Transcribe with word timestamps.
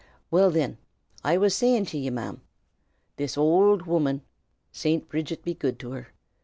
Well, 0.31 0.49
thin, 0.49 0.79
I 1.23 1.37
was 1.37 1.55
sayin' 1.55 1.85
to 1.85 1.97
ye, 1.99 2.09
ma'm, 2.09 2.41
this 3.17 3.37
owld 3.37 3.83
woman 3.83 4.23
(Saint 4.71 5.07
Bridget 5.07 5.43
be 5.43 5.53
good 5.53 5.77
to 5.77 5.91
her!) 5.91 6.07